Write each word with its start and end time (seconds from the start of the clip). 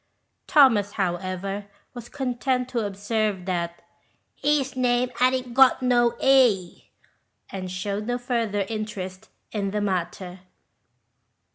Thomas, 0.47 0.93
however, 0.93 1.67
was 1.93 2.09
content 2.09 2.67
to 2.69 2.87
observe 2.87 3.45
that 3.45 3.83
"his 4.33 4.75
name 4.75 5.11
hadn't 5.17 5.53
got 5.53 5.83
no 5.83 6.17
E," 6.19 6.85
and 7.51 7.69
shewed 7.69 8.07
no 8.07 8.17
further 8.17 8.61
interest 8.67 9.29
in 9.51 9.69
the 9.69 9.79
matter. 9.79 10.39